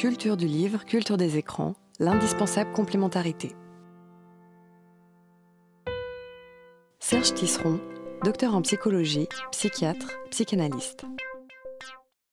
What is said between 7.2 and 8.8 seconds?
Tisseron, docteur en